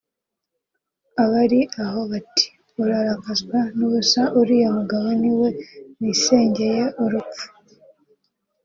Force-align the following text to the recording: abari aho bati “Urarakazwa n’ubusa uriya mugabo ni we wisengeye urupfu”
abari 1.23 1.59
aho 1.83 1.99
bati 2.11 2.45
“Urarakazwa 2.81 3.59
n’ubusa 3.77 4.21
uriya 4.39 4.69
mugabo 4.77 5.07
ni 5.21 5.31
we 5.39 5.49
wisengeye 6.01 6.83
urupfu” 7.03 7.45